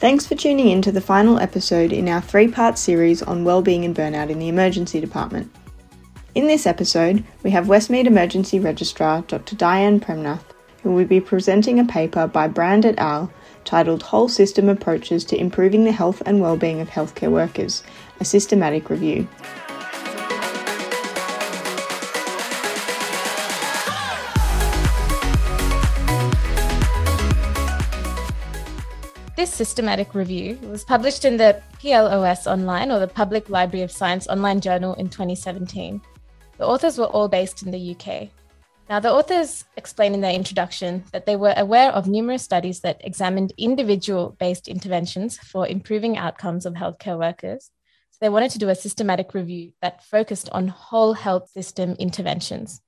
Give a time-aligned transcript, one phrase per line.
[0.00, 3.84] Thanks for tuning in to the final episode in our three part series on wellbeing
[3.84, 5.54] and burnout in the emergency department.
[6.34, 9.56] In this episode, we have Westmead Emergency Registrar Dr.
[9.56, 13.30] Diane Premnath, who will be presenting a paper by Brand et al.
[13.66, 17.82] titled Whole System Approaches to Improving the Health and Wellbeing of Healthcare Workers,
[18.20, 19.28] a systematic review.
[29.40, 34.28] This systematic review was published in the PLOS Online or the Public Library of Science
[34.28, 35.98] online journal in 2017.
[36.58, 38.28] The authors were all based in the UK.
[38.90, 43.00] Now, the authors explain in their introduction that they were aware of numerous studies that
[43.02, 47.70] examined individual based interventions for improving outcomes of healthcare workers.
[48.10, 52.82] So they wanted to do a systematic review that focused on whole health system interventions.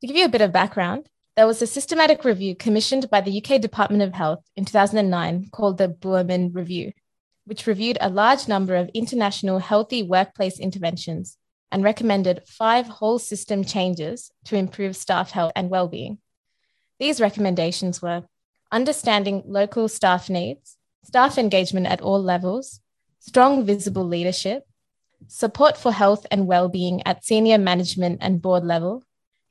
[0.00, 1.08] To give you a bit of background,
[1.38, 5.78] there was a systematic review commissioned by the UK Department of Health in 2009 called
[5.78, 6.90] the Boorman Review,
[7.44, 11.36] which reviewed a large number of international healthy workplace interventions
[11.70, 16.18] and recommended five whole system changes to improve staff health and well-being.
[16.98, 18.24] These recommendations were
[18.72, 22.80] understanding local staff needs, staff engagement at all levels,
[23.20, 24.64] strong visible leadership,
[25.28, 29.04] support for health and well-being at senior management and board level,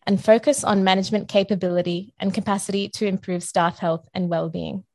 [0.08, 4.86] and focus on management capability and capacity to improve staff health and well-being.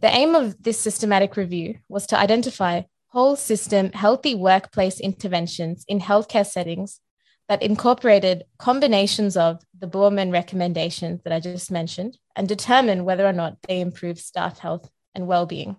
[0.00, 6.00] The aim of this systematic review was to identify whole system healthy workplace interventions in
[6.00, 7.00] healthcare settings
[7.48, 13.32] that incorporated combinations of the Boorman recommendations that I just mentioned and determine whether or
[13.32, 15.76] not they improve staff health and well-being.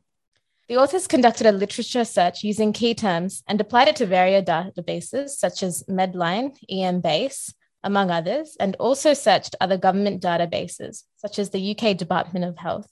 [0.70, 5.32] The authors conducted a literature search using key terms and applied it to various databases
[5.32, 7.54] such as Medline, EMBase,
[7.86, 12.88] among others, and also searched other government databases, such as the UK Department of Health.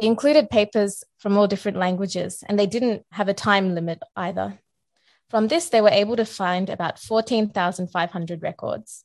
[0.00, 4.58] They included papers from all different languages, and they didn't have a time limit either.
[5.28, 9.04] From this, they were able to find about 14,500 records.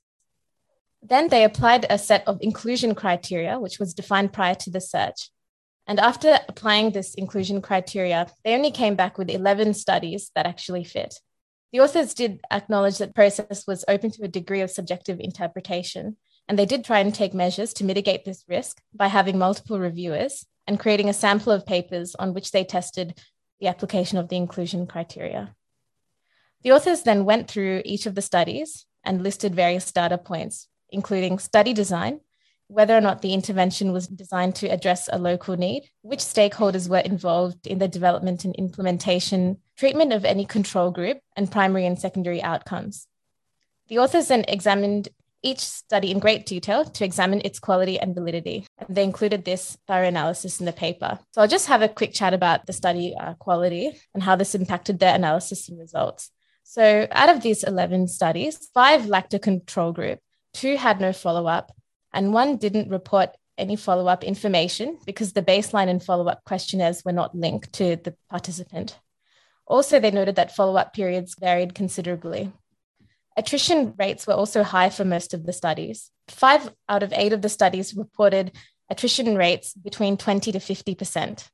[1.02, 5.30] Then they applied a set of inclusion criteria, which was defined prior to the search.
[5.86, 10.86] And after applying this inclusion criteria, they only came back with 11 studies that actually
[10.86, 11.20] fit.
[11.74, 16.18] The authors did acknowledge that process was open to a degree of subjective interpretation,
[16.48, 20.46] and they did try and take measures to mitigate this risk by having multiple reviewers
[20.68, 23.20] and creating a sample of papers on which they tested
[23.60, 25.56] the application of the inclusion criteria.
[26.62, 31.40] The authors then went through each of the studies and listed various data points, including
[31.40, 32.20] study design,
[32.68, 37.00] whether or not the intervention was designed to address a local need, which stakeholders were
[37.00, 42.42] involved in the development and implementation, treatment of any control group, and primary and secondary
[42.42, 43.08] outcomes.
[43.88, 45.10] The authors then examined
[45.44, 48.66] each study in great detail to examine its quality and validity.
[48.80, 51.20] And they included this thorough analysis in the paper.
[51.34, 54.56] So I'll just have a quick chat about the study uh, quality and how this
[54.56, 56.32] impacted their analysis and results.
[56.64, 60.20] So out of these 11 studies, five lacked a control group,
[60.54, 61.74] two had no follow up,
[62.14, 67.04] and one didn't report any follow up information because the baseline and follow up questionnaires
[67.06, 68.98] were not linked to the participant.
[69.68, 72.52] Also, they noted that follow up periods varied considerably.
[73.36, 76.12] Attrition rates were also high for most of the studies.
[76.28, 78.52] Five out of eight of the studies reported
[78.90, 81.50] attrition rates between 20 to 50%.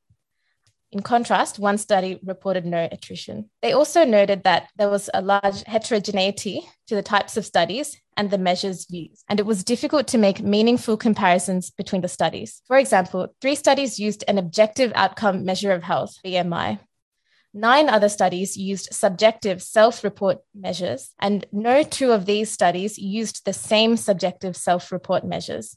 [0.92, 3.48] In contrast, one study reported no attrition.
[3.62, 8.28] They also noted that there was a large heterogeneity to the types of studies and
[8.28, 12.60] the measures used, and it was difficult to make meaningful comparisons between the studies.
[12.66, 16.80] For example, three studies used an objective outcome measure of health, BMI.
[17.52, 23.44] Nine other studies used subjective self report measures, and no two of these studies used
[23.44, 25.76] the same subjective self report measures.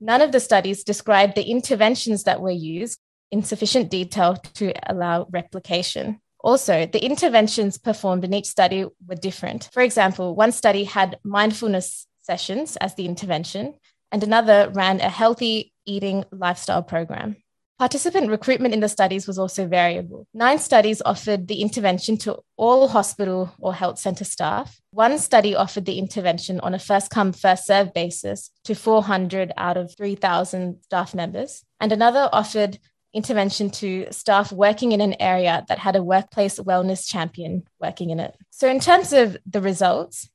[0.00, 2.98] None of the studies described the interventions that were used
[3.30, 6.20] in sufficient detail to allow replication.
[6.40, 9.68] Also, the interventions performed in each study were different.
[9.72, 13.74] For example, one study had mindfulness sessions as the intervention,
[14.10, 17.36] and another ran a healthy eating lifestyle program.
[17.78, 20.26] Participant recruitment in the studies was also variable.
[20.34, 24.80] Nine studies offered the intervention to all hospital or health center staff.
[24.90, 29.76] One study offered the intervention on a first come, first serve basis to 400 out
[29.76, 31.64] of 3,000 staff members.
[31.78, 32.80] And another offered
[33.14, 38.18] intervention to staff working in an area that had a workplace wellness champion working in
[38.18, 38.34] it.
[38.50, 40.28] So, in terms of the results,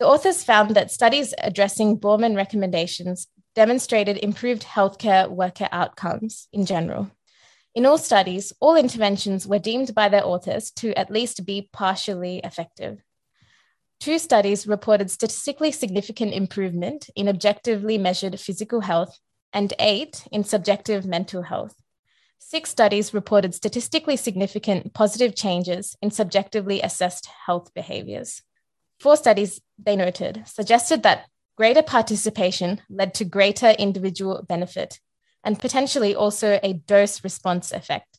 [0.00, 7.10] the authors found that studies addressing Boorman recommendations demonstrated improved healthcare worker outcomes in general.
[7.74, 12.38] In all studies, all interventions were deemed by their authors to at least be partially
[12.44, 13.02] effective.
[13.98, 19.18] Two studies reported statistically significant improvement in objectively measured physical health
[19.52, 21.74] and eight in subjective mental health.
[22.38, 28.42] Six studies reported statistically significant positive changes in subjectively assessed health behaviors.
[28.98, 31.26] Four studies, they noted, suggested that
[31.56, 35.00] greater participation led to greater individual benefit
[35.44, 38.18] and potentially also a dose response effect.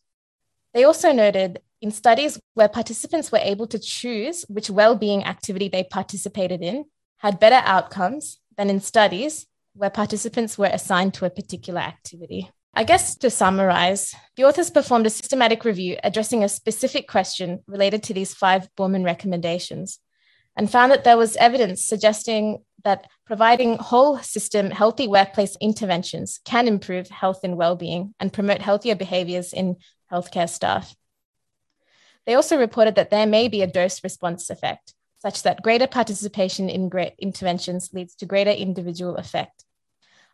[0.73, 5.83] They also noted in studies where participants were able to choose which well-being activity they
[5.83, 6.85] participated in
[7.17, 12.49] had better outcomes than in studies where participants were assigned to a particular activity.
[12.75, 18.01] I guess to summarize, the authors performed a systematic review addressing a specific question related
[18.03, 19.99] to these five Boorman recommendations
[20.55, 26.67] and found that there was evidence suggesting that providing whole system healthy workplace interventions can
[26.67, 29.77] improve health and well-being and promote healthier behaviors in
[30.11, 30.95] healthcare staff.
[32.25, 36.69] They also reported that there may be a dose response effect, such that greater participation
[36.69, 39.63] in great interventions leads to greater individual effect.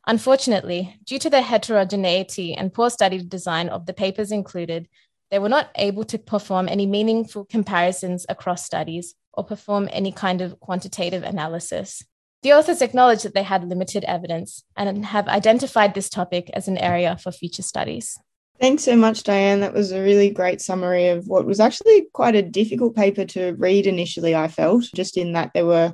[0.08, 4.88] Unfortunately, due to the heterogeneity and poor study design of the papers included,
[5.30, 10.42] they were not able to perform any meaningful comparisons across studies or perform any kind
[10.42, 12.04] of quantitative analysis.
[12.42, 16.78] The authors acknowledge that they had limited evidence and have identified this topic as an
[16.78, 18.18] area for future studies.
[18.62, 19.60] Thanks so much, Diane.
[19.60, 23.56] That was a really great summary of what was actually quite a difficult paper to
[23.58, 25.94] read initially, I felt, just in that there were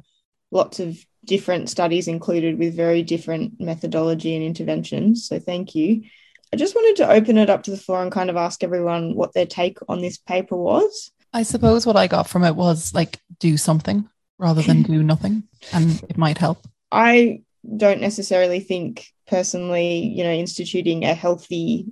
[0.52, 5.28] lots of different studies included with very different methodology and interventions.
[5.28, 6.04] So, thank you.
[6.54, 9.16] I just wanted to open it up to the floor and kind of ask everyone
[9.16, 11.12] what their take on this paper was.
[11.34, 15.44] I suppose what I got from it was like do something rather than do nothing,
[15.74, 16.66] and it might help.
[16.92, 17.42] I
[17.78, 21.88] don't necessarily think personally, you know, instituting a healthy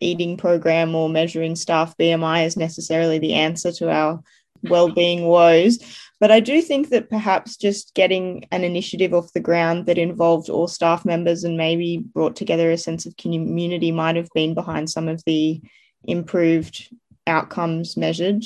[0.00, 4.22] eating program or measuring staff BMI is necessarily the answer to our
[4.62, 5.78] well-being woes.
[6.18, 10.48] But I do think that perhaps just getting an initiative off the ground that involved
[10.48, 14.88] all staff members and maybe brought together a sense of community might have been behind
[14.88, 15.60] some of the
[16.04, 16.88] improved
[17.26, 18.44] outcomes measured.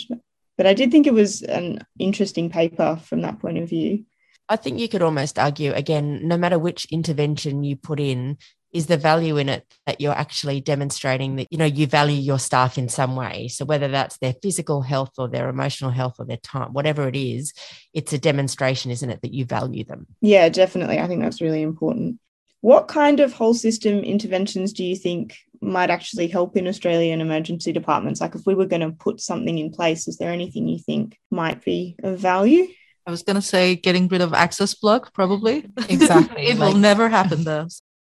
[0.61, 4.05] But I did think it was an interesting paper from that point of view.
[4.47, 8.37] I think you could almost argue again, no matter which intervention you put in,
[8.71, 12.39] is the value in it that you're actually demonstrating that you know you value your
[12.39, 13.49] staff in some way.
[13.49, 17.17] So whether that's their physical health or their emotional health or their time whatever it
[17.17, 17.55] is
[17.95, 20.09] it's a demonstration isn't it that you value them?
[20.21, 20.99] Yeah definitely.
[20.99, 22.21] I think that's really important
[22.61, 27.73] what kind of whole system interventions do you think might actually help in australian emergency
[27.73, 30.79] departments like if we were going to put something in place is there anything you
[30.79, 32.67] think might be of value
[33.07, 35.67] I was gonna say getting rid of access block, probably.
[35.89, 36.47] Exactly.
[36.47, 37.67] it like, will never happen though.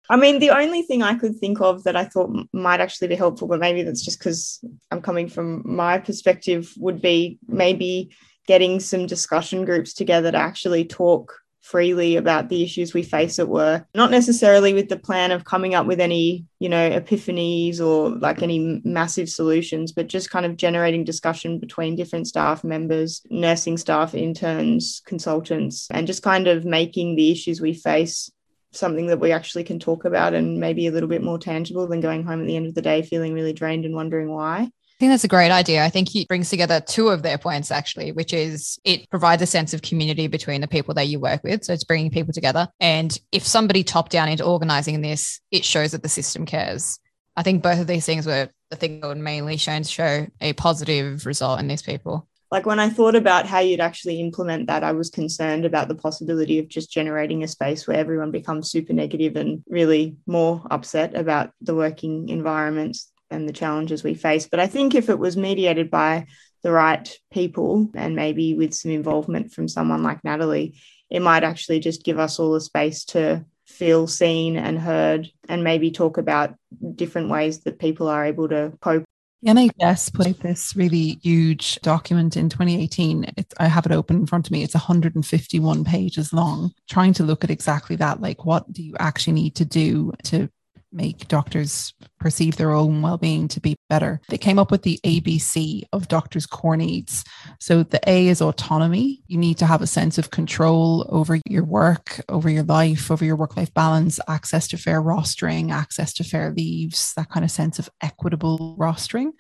[0.09, 3.17] I mean, the only thing I could think of that I thought might actually be
[3.17, 8.17] helpful, but maybe that's just because I'm coming from my perspective, would be maybe
[8.47, 11.35] getting some discussion groups together to actually talk
[11.67, 15.75] freely about the issues we face at work not necessarily with the plan of coming
[15.75, 20.57] up with any you know epiphanies or like any massive solutions but just kind of
[20.57, 27.17] generating discussion between different staff members nursing staff interns consultants and just kind of making
[27.17, 28.31] the issues we face
[28.71, 32.01] something that we actually can talk about and maybe a little bit more tangible than
[32.01, 34.71] going home at the end of the day feeling really drained and wondering why.
[34.97, 35.85] I think that's a great idea.
[35.85, 39.47] I think he brings together two of their points actually, which is it provides a
[39.47, 41.65] sense of community between the people that you work with.
[41.65, 42.69] So it's bringing people together.
[42.81, 46.99] And if somebody top down into organizing this, it shows that the system cares.
[47.37, 50.27] I think both of these things were the thing that would mainly show to show
[50.41, 54.69] a positive result in these people like when I thought about how you'd actually implement
[54.69, 58.71] that, I was concerned about the possibility of just generating a space where everyone becomes
[58.71, 64.49] super negative and really more upset about the working environments and the challenges we face.
[64.49, 66.27] But I think if it was mediated by
[66.63, 71.81] the right people and maybe with some involvement from someone like Natalie, it might actually
[71.81, 76.55] just give us all a space to feel seen and heard and maybe talk about
[76.95, 79.05] different ways that people are able to cope
[79.45, 83.33] NHS put out this really huge document in 2018.
[83.37, 84.63] It's, I have it open in front of me.
[84.65, 88.21] It's 151 pages long, trying to look at exactly that.
[88.21, 90.49] Like, what do you actually need to do to
[90.97, 94.21] make doctors perceive their own well-being to be better.
[94.29, 97.25] They came up with the ABC of doctors' core needs.
[97.61, 99.23] So the A is autonomy.
[99.27, 103.25] You need to have a sense of control over your work, over your life, over
[103.25, 107.79] your work-life balance, access to fair rostering, access to fair leaves, that kind of sense
[107.79, 109.33] of equitable rostering.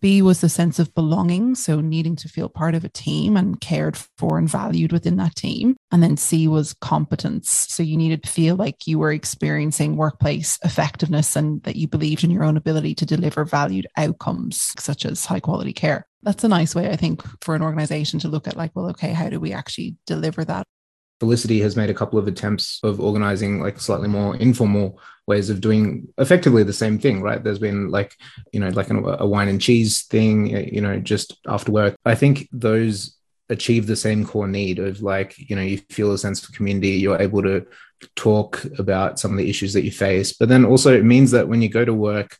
[0.00, 3.60] B was the sense of belonging, so needing to feel part of a team and
[3.60, 5.76] cared for and valued within that team.
[5.90, 7.50] And then C was competence.
[7.50, 12.24] So you needed to feel like you were experiencing workplace effectiveness and that you believed
[12.24, 16.06] in your own ability to deliver valued outcomes, such as high quality care.
[16.22, 19.12] That's a nice way, I think, for an organization to look at, like, well, okay,
[19.12, 20.66] how do we actually deliver that?
[21.20, 24.98] Felicity has made a couple of attempts of organizing like slightly more informal
[25.32, 25.84] ways of doing
[26.18, 27.42] effectively the same thing, right?
[27.42, 28.10] There's been like,
[28.52, 30.34] you know, like an, a wine and cheese thing,
[30.76, 31.96] you know, just after work.
[32.12, 32.34] I think
[32.68, 33.16] those
[33.48, 36.90] achieve the same core need of like, you know, you feel a sense of community,
[36.90, 37.66] you're able to
[38.16, 40.30] talk about some of the issues that you face.
[40.38, 42.38] But then also it means that when you go to work,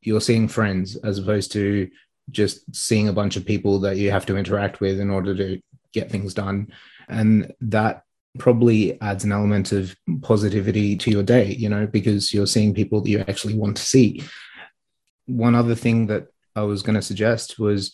[0.00, 1.90] you're seeing friends as opposed to
[2.30, 5.60] just seeing a bunch of people that you have to interact with in order to
[5.92, 6.72] get things done.
[7.08, 8.04] And that
[8.38, 13.00] probably adds an element of positivity to your day, you know, because you're seeing people
[13.00, 14.22] that you actually want to see.
[15.26, 17.92] One other thing that I was going to suggest was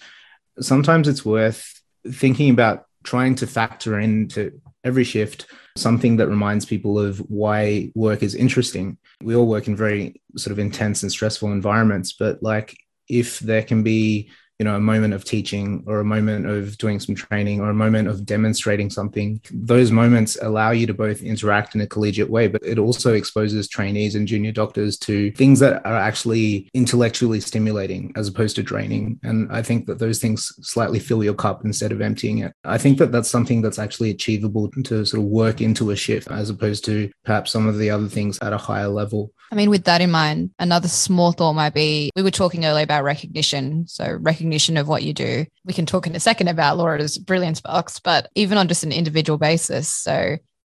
[0.60, 6.98] sometimes it's worth thinking about trying to factor into every shift something that reminds people
[6.98, 8.98] of why work is interesting.
[9.22, 12.76] We all work in very sort of intense and stressful environments, but like
[13.08, 16.98] if there can be you know a moment of teaching or a moment of doing
[16.98, 21.74] some training or a moment of demonstrating something those moments allow you to both interact
[21.74, 25.84] in a collegiate way but it also exposes trainees and junior doctors to things that
[25.86, 29.18] are actually intellectually stimulating as opposed to draining.
[29.22, 32.52] And i think that those things slightly fill your cup instead of emptying it.
[32.64, 36.30] I think that that's something that's actually achievable to sort of work into a shift
[36.30, 39.32] as opposed to perhaps some of the other things at a higher level.
[39.50, 42.84] I mean, with that in mind, another small thought might be we were talking earlier
[42.84, 43.86] about recognition.
[43.86, 45.46] So, recognition of what you do.
[45.64, 48.92] We can talk in a second about Laura's brilliance box, but even on just an
[48.92, 49.88] individual basis.
[49.88, 50.36] So,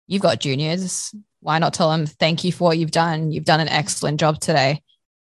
[0.07, 1.15] you've got juniors.
[1.41, 3.31] Why not tell them, thank you for what you've done?
[3.31, 4.83] You've done an excellent job today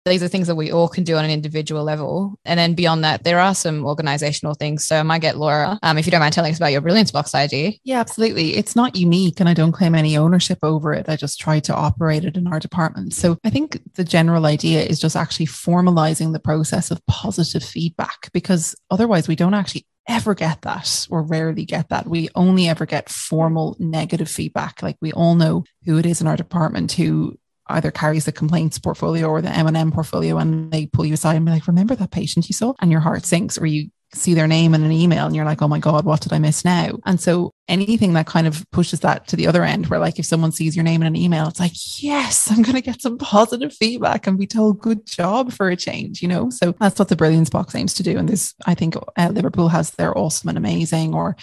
[0.09, 2.39] these are things that we all can do on an individual level.
[2.45, 4.85] And then beyond that, there are some organizational things.
[4.85, 7.11] So I might get Laura, um, if you don't mind telling us about your Brilliance
[7.11, 7.73] Box idea.
[7.83, 8.55] Yeah, absolutely.
[8.55, 11.09] It's not unique and I don't claim any ownership over it.
[11.09, 13.13] I just try to operate it in our department.
[13.13, 18.31] So I think the general idea is just actually formalizing the process of positive feedback
[18.33, 22.07] because otherwise we don't actually ever get that or rarely get that.
[22.07, 24.81] We only ever get formal negative feedback.
[24.81, 27.37] Like we all know who it is in our department who
[27.69, 31.45] either carries the complaints portfolio or the M&M portfolio and they pull you aside and
[31.45, 32.73] be like, remember that patient you saw?
[32.79, 35.61] And your heart sinks or you see their name in an email and you're like,
[35.61, 36.97] oh my God, what did I miss now?
[37.05, 40.25] And so anything that kind of pushes that to the other end, where like if
[40.25, 43.17] someone sees your name in an email, it's like, yes, I'm going to get some
[43.17, 46.49] positive feedback and be told good job for a change, you know?
[46.49, 48.17] So that's what the Brilliance Box aims to do.
[48.17, 51.35] And this, I think uh, Liverpool has their awesome and amazing, or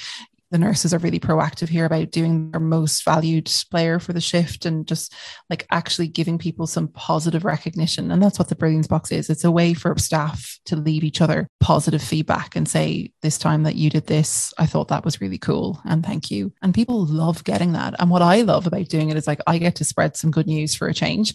[0.55, 4.65] the nurses are really proactive here about doing their most valued player for the shift
[4.65, 5.13] and just
[5.51, 8.13] like actually giving people some positive recognition.
[8.13, 9.29] And that's what the Brilliance Box is.
[9.29, 13.65] It's a way for staff to leave each other positive feedback and say, this time
[13.65, 15.81] that you did this, I thought that was really cool.
[15.87, 16.53] And thank you.
[16.63, 17.97] And people love getting that.
[17.99, 20.47] And what I love about doing it is like, I get to spread some good
[20.47, 21.35] news for a change.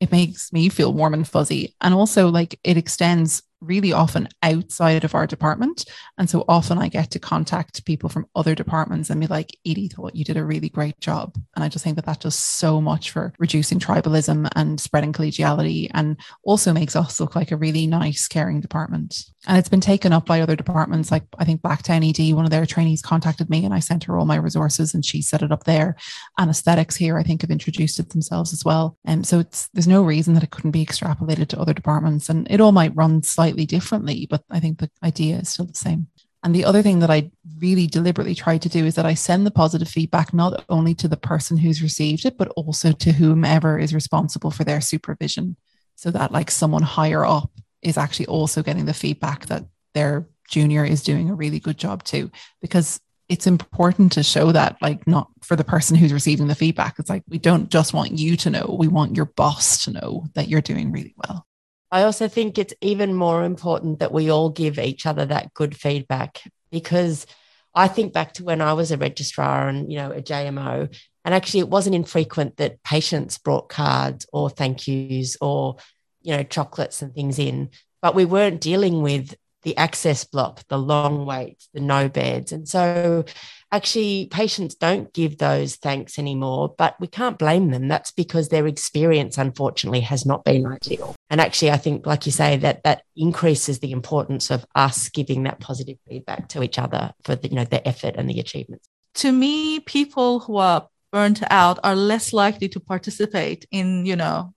[0.00, 1.76] It makes me feel warm and fuzzy.
[1.80, 5.84] And also, like, it extends really often outside of our department.
[6.18, 9.88] And so often I get to contact people from other departments and be like, Edie
[9.88, 11.36] thought you did a really great job.
[11.54, 15.90] And I just think that that does so much for reducing tribalism and spreading collegiality
[15.92, 19.24] and also makes us look like a really nice, caring department.
[19.46, 21.10] And it's been taken up by other departments.
[21.10, 24.18] Like I think Blacktown ED, one of their trainees contacted me and I sent her
[24.18, 25.96] all my resources and she set it up there.
[26.38, 28.96] Anesthetics here, I think, have introduced it themselves as well.
[29.04, 32.28] And so it's there's no reason that it couldn't be extrapolated to other departments.
[32.30, 35.74] And it all might run slightly differently, but I think the idea is still the
[35.74, 36.06] same.
[36.42, 39.44] And the other thing that I really deliberately try to do is that I send
[39.44, 43.78] the positive feedback not only to the person who's received it, but also to whomever
[43.78, 45.56] is responsible for their supervision.
[45.96, 47.50] So that like someone higher up
[47.82, 52.02] is actually also getting the feedback that their junior is doing a really good job
[52.04, 52.30] too
[52.62, 53.00] because
[53.30, 56.98] it's important to show that like not for the person who's receiving the feedback.
[56.98, 60.26] It's like we don't just want you to know we want your boss to know
[60.34, 61.46] that you're doing really well.
[61.92, 65.76] I also think it's even more important that we all give each other that good
[65.76, 67.26] feedback because
[67.72, 70.92] i think back to when i was a registrar and you know a jmo
[71.24, 75.76] and actually it wasn't infrequent that patients brought cards or thank yous or
[76.22, 77.70] you know, chocolates and things in,
[78.02, 82.52] but we weren't dealing with the access block, the long waits, the no beds.
[82.52, 83.24] And so
[83.70, 87.88] actually patients don't give those thanks anymore, but we can't blame them.
[87.88, 91.14] That's because their experience, unfortunately, has not been ideal.
[91.28, 95.44] And actually, I think, like you say, that that increases the importance of us giving
[95.44, 98.88] that positive feedback to each other for the, you know, the effort and the achievements.
[99.14, 104.54] To me, people who are burnt out are less likely to participate in, you know,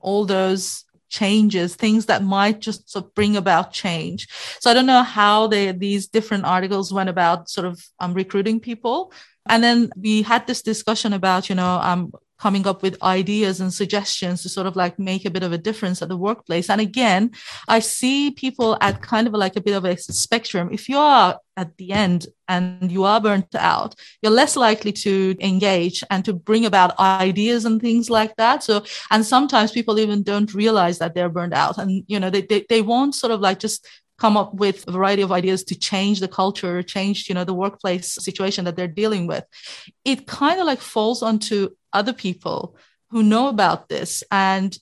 [0.00, 0.84] all those
[1.20, 4.20] changes, things that might just sort of bring about change.
[4.60, 8.60] So I don't know how they, these different articles went about sort of um, recruiting
[8.60, 9.12] people.
[9.46, 12.12] And then we had this discussion about, you know, um,
[12.44, 15.56] coming up with ideas and suggestions to sort of like make a bit of a
[15.56, 16.68] difference at the workplace.
[16.68, 17.30] And again,
[17.68, 20.68] I see people at kind of like a bit of a spectrum.
[20.70, 25.34] If you are at the end and you are burnt out, you're less likely to
[25.40, 28.62] engage and to bring about ideas and things like that.
[28.62, 32.42] So, and sometimes people even don't realize that they're burnt out and, you know, they,
[32.42, 35.74] they, they won't sort of like just come up with a variety of ideas to
[35.74, 39.44] change the culture change you know the workplace situation that they're dealing with
[40.04, 42.76] it kind of like falls onto other people
[43.10, 44.78] who know about this and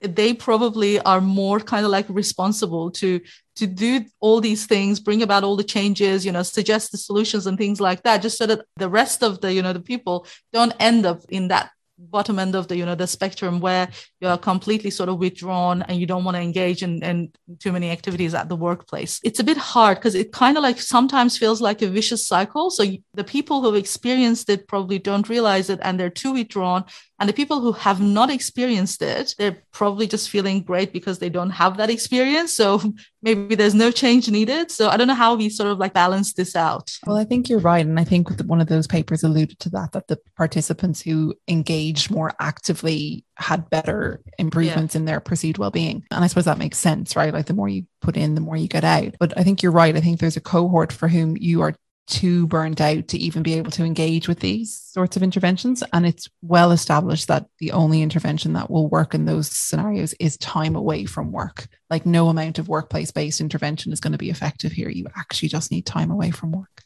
[0.00, 3.20] they probably are more kind of like responsible to
[3.56, 7.46] to do all these things bring about all the changes you know suggest the solutions
[7.46, 10.26] and things like that just so that the rest of the you know the people
[10.52, 11.70] don't end up in that
[12.10, 13.88] bottom end of the you know the spectrum where
[14.20, 17.90] you're completely sort of withdrawn and you don't want to engage in, in too many
[17.90, 19.20] activities at the workplace.
[19.22, 22.70] It's a bit hard because it kind of like sometimes feels like a vicious cycle.
[22.70, 26.84] So the people who've experienced it probably don't realize it and they're too withdrawn
[27.22, 31.28] and the people who have not experienced it, they're probably just feeling great because they
[31.28, 32.52] don't have that experience.
[32.52, 32.82] So
[33.22, 34.72] maybe there's no change needed.
[34.72, 36.98] So I don't know how we sort of like balance this out.
[37.06, 37.86] Well, I think you're right.
[37.86, 42.10] And I think one of those papers alluded to that, that the participants who engaged
[42.10, 44.98] more actively had better improvements yeah.
[44.98, 47.84] in their perceived well-being and i suppose that makes sense right like the more you
[48.00, 50.36] put in the more you get out but i think you're right i think there's
[50.36, 51.74] a cohort for whom you are
[52.06, 55.82] too burnt out to even be able to engage with these sorts of interventions.
[55.92, 60.36] And it's well established that the only intervention that will work in those scenarios is
[60.36, 61.68] time away from work.
[61.90, 64.88] Like, no amount of workplace based intervention is going to be effective here.
[64.88, 66.82] You actually just need time away from work.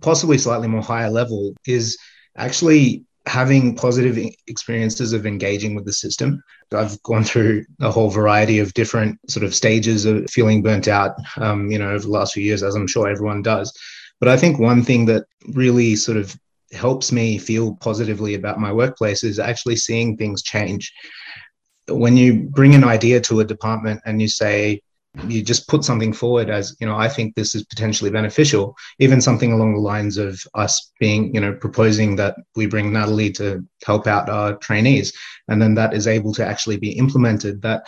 [0.00, 1.98] Possibly slightly more higher level is
[2.36, 4.18] actually having positive
[4.48, 6.42] experiences of engaging with the system.
[6.72, 11.14] I've gone through a whole variety of different sort of stages of feeling burnt out,
[11.38, 13.72] um, you know, over the last few years, as I'm sure everyone does.
[14.20, 16.36] But I think one thing that really sort of
[16.72, 20.92] helps me feel positively about my workplace is actually seeing things change.
[21.88, 24.80] When you bring an idea to a department and you say,
[25.28, 29.20] you just put something forward as you know i think this is potentially beneficial even
[29.20, 33.64] something along the lines of us being you know proposing that we bring natalie to
[33.84, 35.12] help out our trainees
[35.48, 37.86] and then that is able to actually be implemented that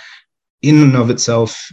[0.63, 1.71] in and of itself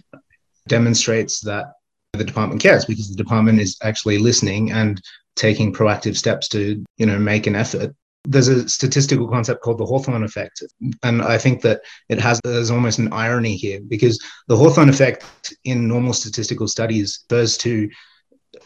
[0.68, 1.74] demonstrates that
[2.14, 5.02] the department cares because the department is actually listening and
[5.36, 7.94] taking proactive steps to you know make an effort
[8.26, 10.64] there's a statistical concept called the Hawthorne effect.
[11.04, 15.26] And I think that it has, there's almost an irony here because the Hawthorne effect
[15.66, 17.90] in normal statistical studies refers to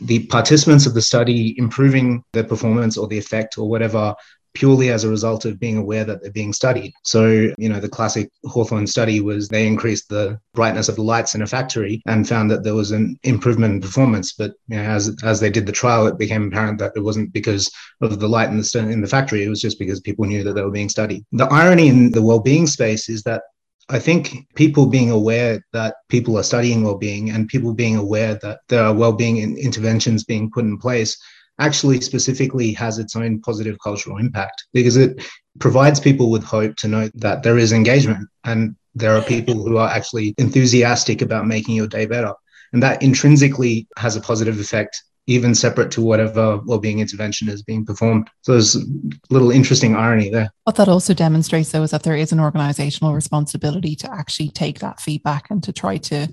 [0.02, 4.14] the participants of the study improving their performance or the effect or whatever
[4.54, 6.94] purely as a result of being aware that they're being studied.
[7.04, 11.36] So, you know, the classic Hawthorne study was they increased the brightness of the lights
[11.36, 14.34] in a factory and found that there was an improvement in performance.
[14.34, 17.34] But you know, as as they did the trial, it became apparent that it wasn't
[17.34, 19.44] because of the light in the in the factory.
[19.44, 21.26] It was just because people knew that they were being studied.
[21.32, 23.44] The irony in the well-being space is that
[23.90, 28.60] I think people being aware that people are studying well-being and people being aware that
[28.68, 31.18] there are well-being interventions being put in place
[31.60, 35.26] actually specifically has its own positive cultural impact because it
[35.60, 39.78] provides people with hope to know that there is engagement and there are people who
[39.78, 42.34] are actually enthusiastic about making your day better.
[42.74, 47.86] And that intrinsically has a positive effect, even separate to whatever well-being intervention is being
[47.86, 48.30] performed.
[48.42, 48.82] So there's a
[49.30, 50.50] little interesting irony there.
[50.64, 54.80] What that also demonstrates, though, is that there is an organizational responsibility to actually take
[54.80, 56.28] that feedback and to try to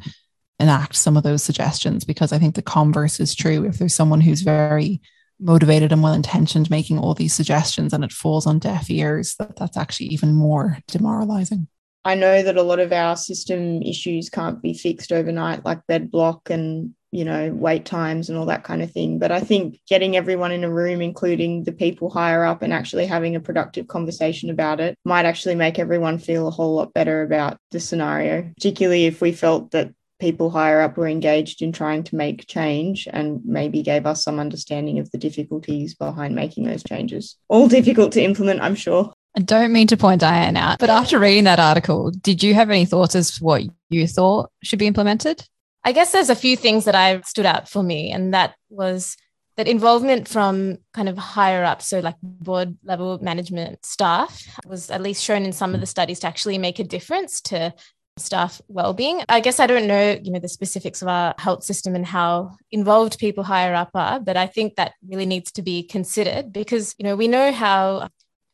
[0.58, 3.64] enact some of those suggestions because I think the converse is true.
[3.64, 5.00] If there's someone who's very
[5.40, 9.56] motivated and well intentioned making all these suggestions and it falls on deaf ears, that
[9.56, 11.68] that's actually even more demoralizing.
[12.04, 16.10] I know that a lot of our system issues can't be fixed overnight, like bed
[16.10, 19.78] block and you know wait times and all that kind of thing but i think
[19.88, 23.86] getting everyone in a room including the people higher up and actually having a productive
[23.86, 28.42] conversation about it might actually make everyone feel a whole lot better about the scenario
[28.56, 29.94] particularly if we felt that
[30.24, 34.40] people higher up were engaged in trying to make change and maybe gave us some
[34.40, 37.36] understanding of the difficulties behind making those changes.
[37.48, 39.12] All difficult to implement, I'm sure.
[39.36, 42.70] I don't mean to point Diane out, but after reading that article, did you have
[42.70, 45.46] any thoughts as to what you thought should be implemented?
[45.84, 49.18] I guess there's a few things that I stood out for me, and that was
[49.56, 55.02] that involvement from kind of higher up, so like board level management staff, was at
[55.02, 57.74] least shown in some of the studies to actually make a difference to
[58.16, 59.22] staff well-being.
[59.28, 62.56] I guess I don't know, you know, the specifics of our health system and how
[62.70, 66.94] involved people higher up are, but I think that really needs to be considered because,
[66.98, 68.08] you know, we know how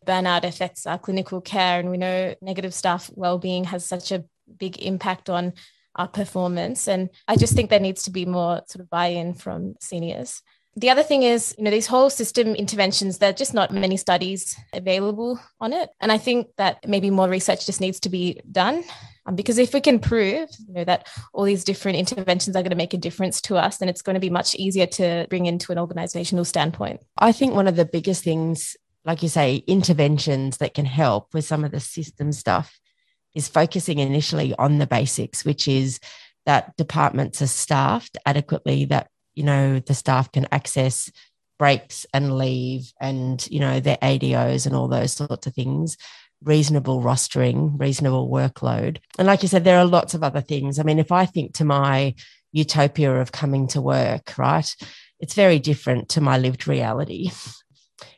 [0.07, 4.25] burnout affects our clinical care and we know negative staff well-being has such a
[4.59, 5.53] big impact on
[5.95, 9.75] our performance and I just think there needs to be more sort of buy-in from
[9.81, 10.43] seniors.
[10.77, 13.97] The other thing is, you know, these whole system interventions, there are just not many
[13.97, 15.91] studies available on it.
[16.01, 18.85] And I think that maybe more research just needs to be done.
[19.31, 22.71] Um, because if we can prove you know, that all these different interventions are going
[22.71, 25.47] to make a difference to us, then it's going to be much easier to bring
[25.47, 27.01] into an organizational standpoint.
[27.17, 31.45] I think one of the biggest things, like you say, interventions that can help with
[31.45, 32.79] some of the system stuff
[33.35, 36.01] is focusing initially on the basics, which is
[36.47, 41.11] that departments are staffed adequately, that you know the staff can access
[41.61, 45.99] breaks and leave and you know their ADOs and all those sorts of things
[46.43, 48.97] reasonable rostering reasonable workload.
[49.19, 50.79] And like you said there are lots of other things.
[50.79, 52.15] I mean if i think to my
[52.51, 54.75] utopia of coming to work right
[55.21, 57.31] it's very different to my lived reality.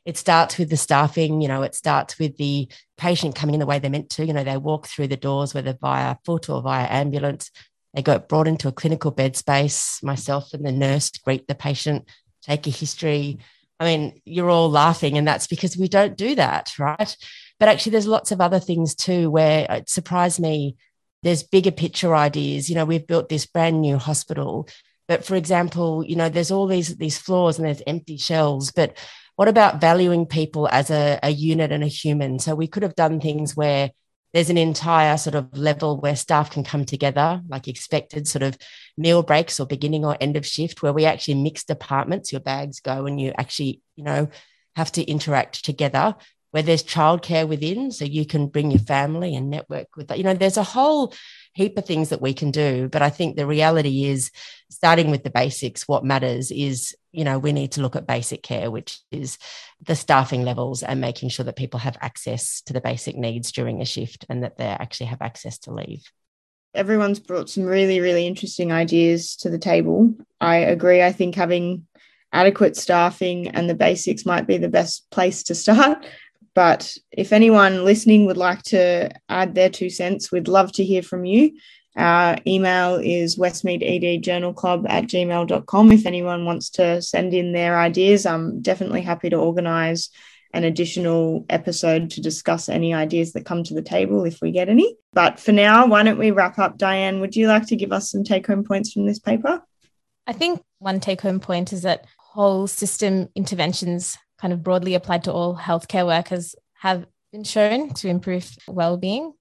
[0.05, 3.67] It starts with the staffing you know it starts with the patient coming in the
[3.67, 4.25] way they're meant to.
[4.25, 7.51] You know they walk through the doors whether via foot or via ambulance.
[7.95, 10.03] They got brought into a clinical bed space.
[10.03, 12.09] Myself and the nurse greet the patient,
[12.43, 13.39] take a history.
[13.81, 17.17] I mean, you're all laughing, and that's because we don't do that, right?
[17.59, 20.77] But actually, there's lots of other things too where it surprised me.
[21.23, 22.69] There's bigger picture ideas.
[22.69, 24.69] You know, we've built this brand new hospital,
[25.09, 28.73] but for example, you know, there's all these these floors and there's empty shells.
[28.73, 28.97] But
[29.37, 32.39] what about valuing people as a, a unit and a human?
[32.39, 33.91] So we could have done things where
[34.33, 38.57] there's an entire sort of level where staff can come together, like expected sort of
[38.97, 42.33] meal breaks or beginning or end of shift, where we actually mix departments.
[42.33, 44.29] Your bags go and you actually, you know,
[44.75, 46.15] have to interact together.
[46.53, 50.19] Where there's childcare within, so you can bring your family and network with that.
[50.19, 51.13] You know, there's a whole
[51.55, 52.89] heap of things that we can do.
[52.89, 54.31] But I think the reality is
[54.71, 58.43] starting with the basics, what matters is, you know, we need to look at basic
[58.43, 59.39] care, which is
[59.83, 63.81] the staffing levels and making sure that people have access to the basic needs during
[63.81, 66.03] a shift and that they actually have access to leave.
[66.75, 70.15] Everyone's brought some really, really interesting ideas to the table.
[70.41, 71.03] I agree.
[71.03, 71.87] I think having
[72.33, 76.07] adequate staffing and the basics might be the best place to start.
[76.55, 81.03] But if anyone listening would like to add their two cents, we'd love to hear
[81.03, 81.53] from you.
[81.97, 85.93] Our email is westmeadedjournalclub at gmail.com.
[85.93, 90.09] If anyone wants to send in their ideas, I'm definitely happy to organise
[90.55, 94.69] an additional episode to discuss any ideas that come to the table if we get
[94.69, 94.97] any.
[95.13, 96.77] But for now, why don't we wrap up?
[96.77, 99.63] Diane, would you like to give us some take home points from this paper?
[100.27, 105.23] I think one take home point is that whole system interventions kind of broadly applied
[105.23, 109.33] to all healthcare workers have been shown to improve well-being.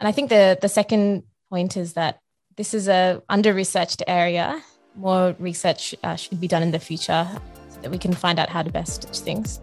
[0.00, 2.20] And I think the the second point is that
[2.56, 4.62] this is a under-researched area.
[4.96, 7.28] More research uh, should be done in the future
[7.68, 9.60] so that we can find out how to best stitch things.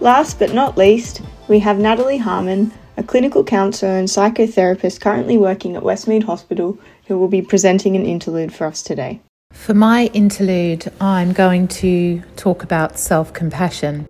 [0.00, 5.74] Last but not least, we have Natalie Harmon, a clinical counsellor and psychotherapist currently working
[5.76, 6.78] at Westmead Hospital,
[7.12, 9.20] who will be presenting an interlude for us today.
[9.52, 14.06] For my interlude, I'm going to talk about self compassion.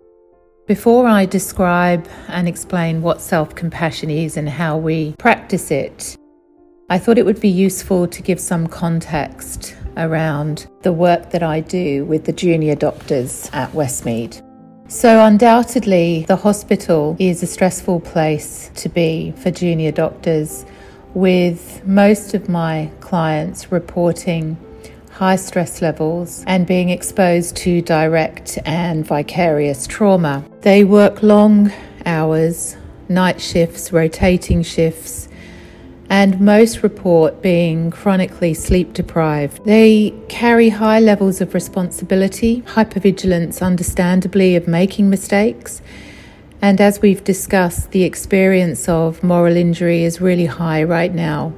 [0.67, 6.15] Before I describe and explain what self compassion is and how we practice it,
[6.89, 11.59] I thought it would be useful to give some context around the work that I
[11.59, 14.41] do with the junior doctors at Westmead.
[14.87, 20.65] So, undoubtedly, the hospital is a stressful place to be for junior doctors,
[21.13, 24.57] with most of my clients reporting
[25.11, 30.43] high stress levels and being exposed to direct and vicarious trauma.
[30.61, 31.71] They work long
[32.05, 32.75] hours,
[33.09, 35.29] night shifts, rotating shifts,
[36.09, 39.63] and most report being chronically sleep deprived.
[39.65, 45.81] They carry high levels of responsibility, hypervigilance, understandably, of making mistakes.
[46.63, 51.51] And as we've discussed, the experience of moral injury is really high right now.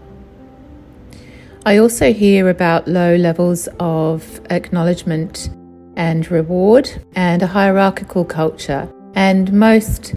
[1.63, 5.51] I also hear about low levels of acknowledgement
[5.95, 8.91] and reward and a hierarchical culture.
[9.13, 10.15] And most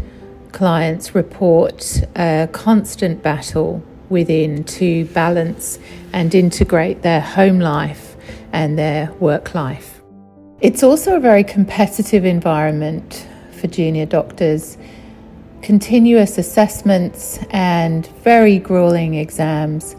[0.53, 5.79] clients report a constant battle within to balance
[6.15, 8.17] and integrate their home life
[8.55, 10.01] and their work life.
[10.63, 13.28] It's also a very competitive environment
[13.59, 14.79] for junior doctors.
[15.63, 19.97] Continuous assessments and very grueling exams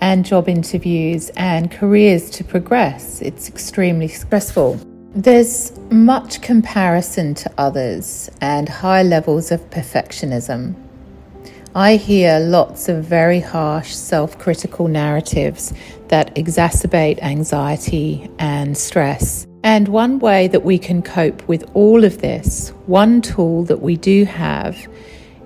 [0.00, 3.20] and job interviews and careers to progress.
[3.20, 4.80] It's extremely stressful.
[5.14, 10.74] There's much comparison to others and high levels of perfectionism.
[11.74, 15.72] I hear lots of very harsh self critical narratives
[16.08, 19.46] that exacerbate anxiety and stress.
[19.64, 23.96] And one way that we can cope with all of this, one tool that we
[23.96, 24.76] do have,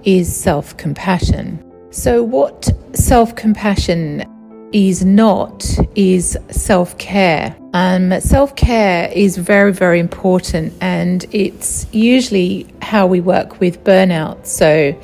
[0.05, 1.63] is self compassion.
[1.91, 4.25] So, what self compassion
[4.73, 7.57] is not is self care.
[7.75, 14.47] Um, self care is very, very important, and it's usually how we work with burnout.
[14.47, 14.99] So,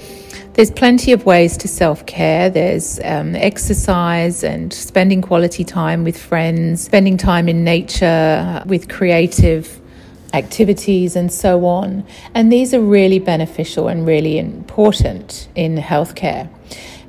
[0.55, 2.51] there's plenty of ways to self care.
[2.51, 9.81] There's um, exercise and spending quality time with friends, spending time in nature with creative
[10.35, 12.05] activities, and so on.
[12.35, 16.51] And these are really beneficial and really important in healthcare.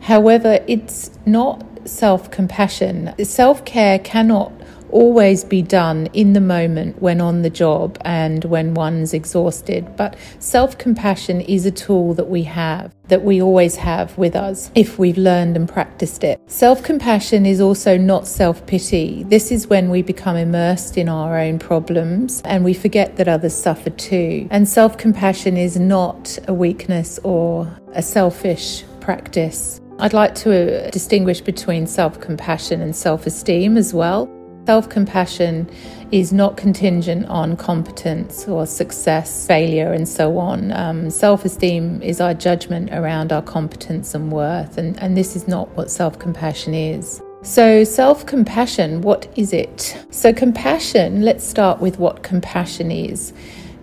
[0.02, 3.14] However, it's not self compassion.
[3.26, 4.54] Self care cannot
[4.94, 9.98] always be done in the moment when on the job and when one's exhausted.
[9.98, 14.72] But self compassion is a tool that we have, that we always have with us
[14.76, 16.40] if we've learned and practiced it.
[16.48, 19.24] Self compassion is also not self pity.
[19.24, 23.56] This is when we become immersed in our own problems and we forget that others
[23.56, 24.48] suffer too.
[24.52, 29.82] And self compassion is not a weakness or a selfish practice.
[30.00, 34.30] I'd like to uh, distinguish between self compassion and self esteem as well.
[34.66, 35.70] Self compassion
[36.12, 40.72] is not contingent on competence or success, failure, and so on.
[40.72, 45.50] Um, self esteem is our judgment around our competence and worth, and, and this is
[45.50, 47.22] not what self compassion is.
[47.42, 50.02] So, self compassion, what is it?
[50.12, 53.34] So, compassion, let's start with what compassion is.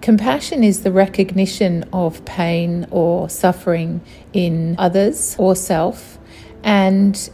[0.00, 4.00] Compassion is the recognition of pain or suffering
[4.32, 6.18] in others or self
[6.64, 7.28] and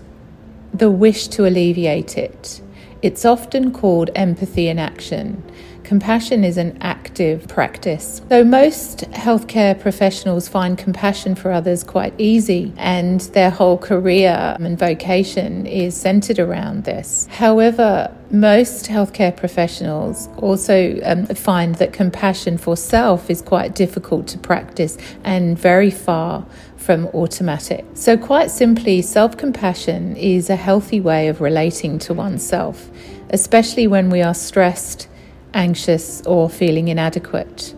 [0.74, 2.60] the wish to alleviate it.
[3.02, 5.42] It's often called empathy in action.
[5.84, 8.20] Compassion is an active practice.
[8.28, 14.76] Though most healthcare professionals find compassion for others quite easy, and their whole career and
[14.76, 17.28] vocation is centered around this.
[17.30, 24.38] However, most healthcare professionals also um, find that compassion for self is quite difficult to
[24.38, 26.44] practice and very far
[26.86, 27.84] from automatic.
[27.94, 32.88] So, quite simply, self compassion is a healthy way of relating to oneself,
[33.30, 35.08] especially when we are stressed,
[35.52, 37.74] anxious, or feeling inadequate.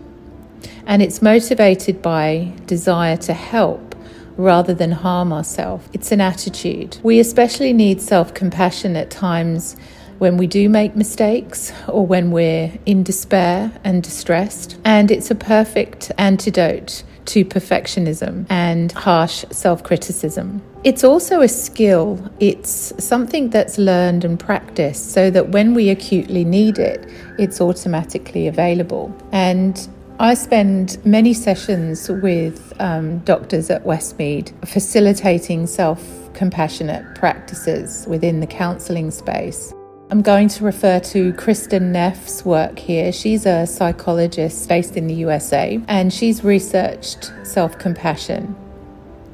[0.87, 3.95] And it's motivated by desire to help
[4.37, 5.89] rather than harm ourselves.
[5.95, 6.99] It's an attitude.
[7.03, 9.75] We especially need self compassion at times
[10.19, 14.77] when we do make mistakes or when we're in despair and distressed.
[14.85, 20.63] And it's a perfect antidote to perfectionism and harsh self criticism.
[20.85, 26.45] It's also a skill, it's something that's learned and practiced so that when we acutely
[26.45, 29.15] need it, it's automatically available.
[29.33, 29.89] And
[30.21, 36.03] I spend many sessions with um, doctors at Westmead facilitating self
[36.35, 39.75] compassionate practices within the counselling space.
[40.11, 43.13] I'm going to refer to Kristin Neff's work here.
[43.13, 48.57] She's a psychologist based in the USA and she's researched self compassion.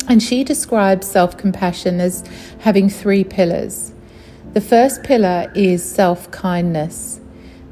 [0.09, 2.25] And she describes self compassion as
[2.59, 3.93] having three pillars.
[4.53, 7.21] The first pillar is self kindness.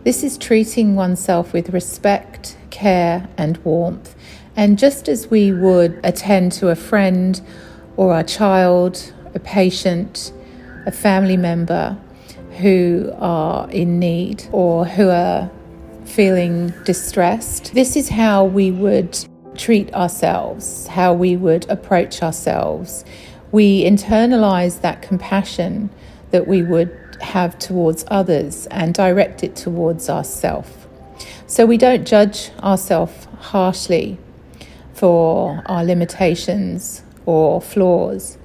[0.04, 4.14] This is treating oneself with respect, care, and warmth.
[4.54, 7.40] And just as we would attend to a friend
[7.96, 10.32] or a child, a patient,
[10.86, 11.98] a family member,
[12.62, 15.50] who are in need or who are
[16.04, 17.74] feeling distressed.
[17.74, 19.18] This is how we would
[19.56, 23.04] treat ourselves, how we would approach ourselves.
[23.50, 25.90] We internalize that compassion
[26.30, 30.70] that we would have towards others and direct it towards ourselves.
[31.46, 34.18] So we don't judge ourselves harshly
[34.94, 38.38] for our limitations or flaws.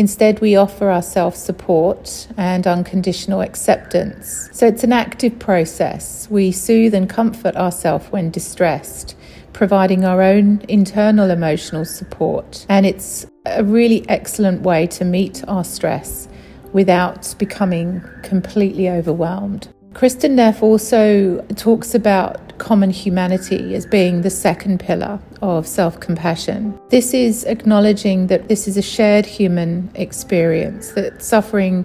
[0.00, 4.48] Instead, we offer ourselves support and unconditional acceptance.
[4.50, 6.26] So it's an active process.
[6.30, 9.14] We soothe and comfort ourselves when distressed,
[9.52, 12.64] providing our own internal emotional support.
[12.70, 16.28] And it's a really excellent way to meet our stress
[16.72, 19.68] without becoming completely overwhelmed.
[19.92, 26.78] Kristin Neff also talks about common humanity as being the second pillar of self compassion.
[26.90, 31.84] This is acknowledging that this is a shared human experience, that suffering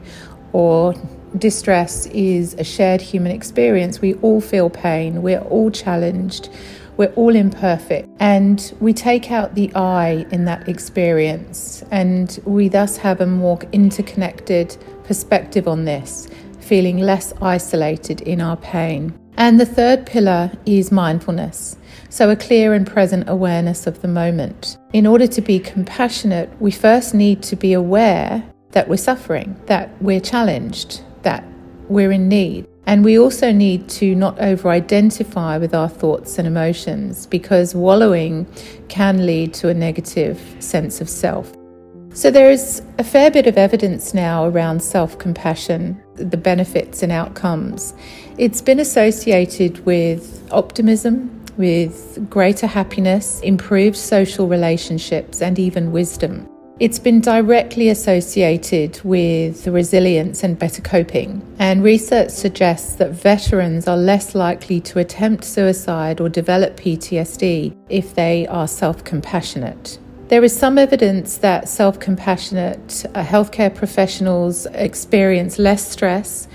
[0.51, 0.93] or
[1.39, 4.01] distress is a shared human experience.
[4.01, 6.49] We all feel pain, we're all challenged,
[6.97, 12.97] we're all imperfect, and we take out the I in that experience, and we thus
[12.97, 16.27] have a more interconnected perspective on this
[16.59, 19.13] feeling less isolated in our pain.
[19.37, 21.77] And the third pillar is mindfulness.
[22.09, 24.77] So, a clear and present awareness of the moment.
[24.93, 29.89] In order to be compassionate, we first need to be aware that we're suffering, that
[30.01, 31.43] we're challenged, that
[31.89, 32.67] we're in need.
[32.87, 38.45] And we also need to not over identify with our thoughts and emotions because wallowing
[38.89, 41.51] can lead to a negative sense of self.
[42.13, 47.11] So, there is a fair bit of evidence now around self compassion, the benefits and
[47.11, 47.93] outcomes.
[48.37, 56.45] It's been associated with optimism, with greater happiness, improved social relationships, and even wisdom.
[56.77, 63.95] It's been directly associated with resilience and better coping, and research suggests that veterans are
[63.95, 69.97] less likely to attempt suicide or develop PTSD if they are self compassionate.
[70.27, 76.49] There is some evidence that self compassionate uh, healthcare professionals experience less stress,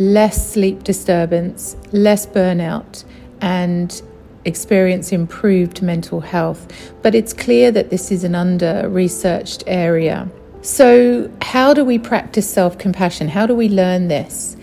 [0.00, 3.04] less sleep disturbance, less burnout,
[3.40, 4.02] and
[4.46, 10.28] experience improved mental health, but it's clear that this is an under researched area.
[10.62, 13.28] So, how do we practice self compassion?
[13.28, 14.56] How do we learn this?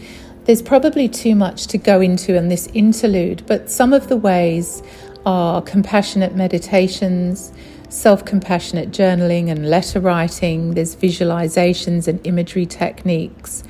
[0.45, 4.82] There's probably too much to go into in this interlude, but some of the ways
[5.26, 7.52] are compassionate meditations,
[7.89, 13.63] self compassionate journaling and letter writing, there's visualizations and imagery techniques.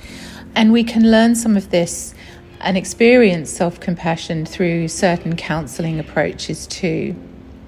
[0.57, 2.15] And we can learn some of this
[2.61, 7.15] and experience self compassion through certain counseling approaches too.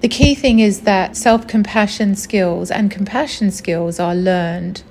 [0.00, 4.82] The key thing is that self compassion skills and compassion skills are learned.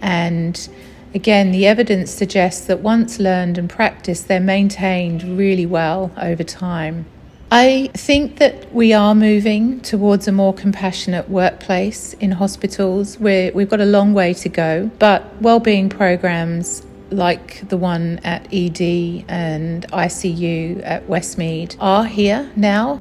[0.00, 0.68] And
[1.16, 7.06] again, the evidence suggests that once learned and practiced, they're maintained really well over time.
[7.50, 13.18] I think that we are moving towards a more compassionate workplace in hospitals.
[13.18, 18.46] We're, we've got a long way to go, but well-being programs like the one at
[18.52, 23.00] ED and ICU at Westmead are here now.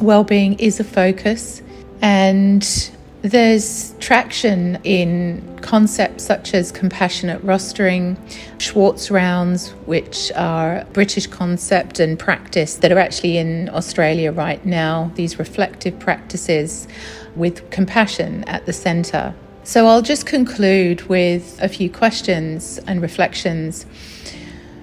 [0.00, 1.62] Wellbeing is a focus,
[2.02, 2.90] and
[3.22, 8.18] there's traction in concepts such as compassionate rostering,
[8.60, 15.10] Schwartz rounds, which are British concept and practice that are actually in Australia right now,
[15.14, 16.86] these reflective practices
[17.34, 19.34] with compassion at the centre.
[19.66, 23.86] So I'll just conclude with a few questions and reflections.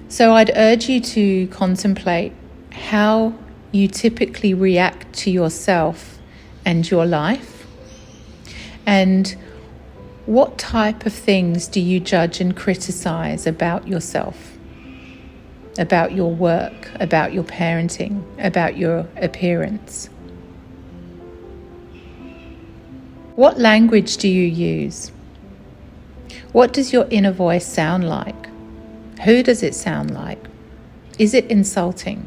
[0.08, 2.32] So I'd urge you to contemplate
[2.72, 3.32] how
[3.70, 6.18] you typically react to yourself
[6.64, 7.64] and your life,
[8.84, 9.36] and
[10.26, 14.58] what type of things do you judge and criticize about yourself,
[15.78, 20.10] about your work, about your parenting, about your appearance?
[23.34, 25.10] What language do you use?
[26.52, 28.50] What does your inner voice sound like?
[29.24, 30.38] Who does it sound like?
[31.18, 32.26] Is it insulting?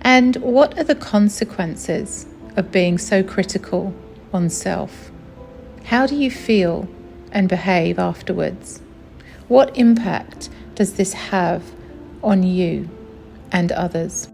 [0.00, 3.94] And what are the consequences of being so critical
[4.32, 5.12] on self?
[5.84, 6.88] How do you feel
[7.30, 8.82] and behave afterwards?
[9.46, 11.62] What impact does this have
[12.20, 12.88] on you
[13.52, 14.28] and others?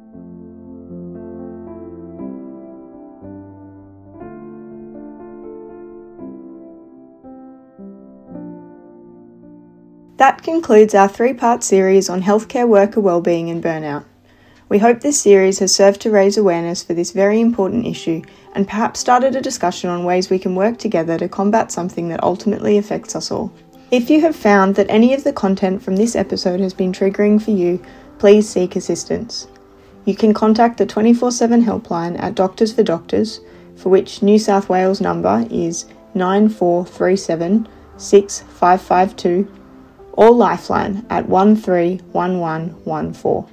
[10.23, 14.05] That concludes our three part series on healthcare worker wellbeing and burnout.
[14.69, 18.23] We hope this series has served to raise awareness for this very important issue
[18.55, 22.23] and perhaps started a discussion on ways we can work together to combat something that
[22.23, 23.53] ultimately affects us all.
[23.91, 27.43] If you have found that any of the content from this episode has been triggering
[27.43, 27.83] for you,
[28.21, 29.49] please seek assistance.
[30.05, 33.41] You can contact the 24 7 helpline at Doctors for Doctors,
[33.75, 39.49] for which New South Wales number is 9437 6552
[40.13, 43.45] or Lifeline at 131114.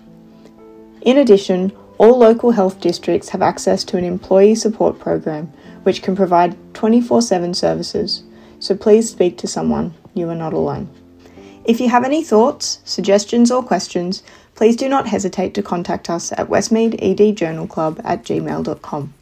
[1.01, 5.51] In addition, all local health districts have access to an employee support program
[5.83, 8.23] which can provide 24 7 services,
[8.59, 10.89] so please speak to someone, you are not alone.
[11.65, 14.23] If you have any thoughts, suggestions, or questions,
[14.55, 19.13] please do not hesitate to contact us at Westmead ED at gmail.com.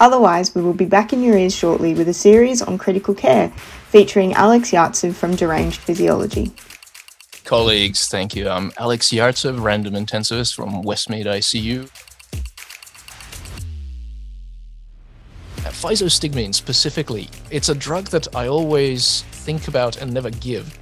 [0.00, 3.52] Otherwise, we will be back in your ears shortly with a series on critical care
[3.88, 6.52] featuring Alex Yartsev from Deranged Physiology.
[7.44, 8.46] Colleagues, thank you.
[8.48, 11.88] I'm Alex Yartsev, random intensivist from Westmead ICU.
[15.80, 20.76] Physostigmine specifically, it's a drug that I always think about and never give.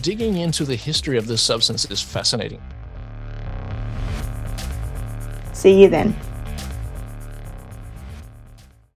[0.00, 2.60] Digging into the history of this substance is fascinating.
[5.52, 6.16] See you then.